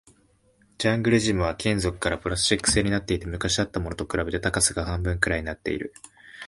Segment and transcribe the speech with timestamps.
[0.79, 5.93] ジャングルジムは金属からプラスチック製になっていて、昔あったものと比べて高さが半分くらいになっている